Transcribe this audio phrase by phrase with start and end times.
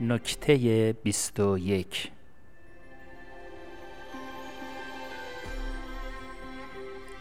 [0.00, 2.10] نکته بیست و یک.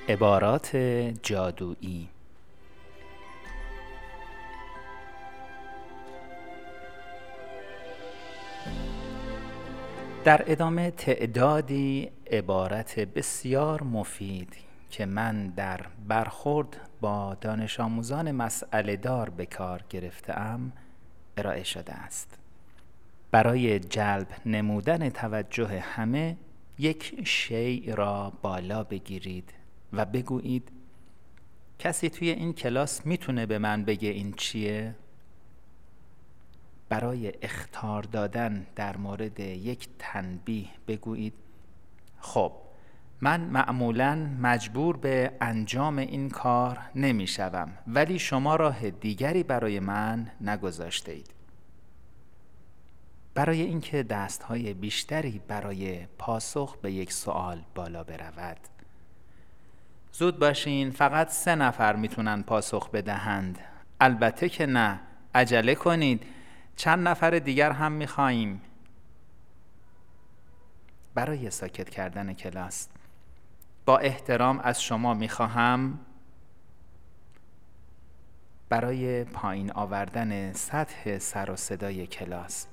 [0.10, 0.76] عبارات
[1.24, 2.10] جادویی.
[10.24, 14.56] در ادامه تعدادی عبارت بسیار مفید
[14.90, 20.34] که من در برخورد با دانش آموزان مسئله دار به کار گرفته
[21.38, 22.41] ارائه شده است.
[23.32, 26.38] برای جلب نمودن توجه همه
[26.80, 29.54] یک شیء را بالا بگیرید
[29.94, 30.72] و بگویید
[31.80, 34.96] کسی توی این کلاس می‌تونه به من بگه این چیه؟
[36.90, 41.34] برای اختار دادن در مورد یک تنبیه بگویید
[42.20, 42.52] خب
[43.22, 50.32] من معمولا مجبور به انجام این کار نمی شوم ولی شما راه دیگری برای من
[50.42, 51.41] نگذاشته اید
[53.34, 58.58] برای اینکه دستهای بیشتری برای پاسخ به یک سوال بالا برود.
[60.14, 63.60] زود باشین فقط سه نفر می‌تونن پاسخ بدهند.
[64.00, 65.00] البته که نه.
[65.36, 66.24] عجله کنید.
[66.76, 68.62] چند نفر دیگر هم می‌خواهیم.
[71.14, 72.88] برای ساکت کردن کلاس
[73.86, 76.00] با احترام از شما می‌خواهم.
[78.70, 82.68] برای پایین آوردن سطح سر و صدای کلاس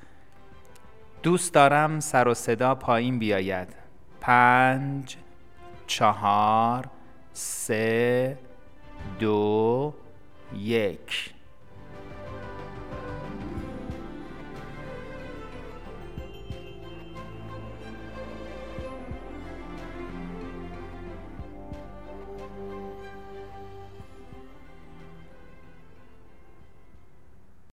[1.23, 3.69] دوست دارم سر و صدا پایین بیاید.
[4.21, 5.17] پنج
[5.87, 6.85] چهار
[7.33, 8.39] سه
[9.19, 9.95] دو
[10.57, 11.35] یک.